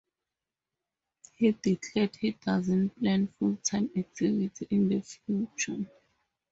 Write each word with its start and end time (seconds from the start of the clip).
He 1.35 1.51
declared 1.51 2.15
he 2.15 2.31
doesn't 2.31 2.99
plan 2.99 3.27
full-time 3.37 3.91
activity 3.95 4.65
in 4.71 4.89
the 4.89 5.01
future. 5.01 5.85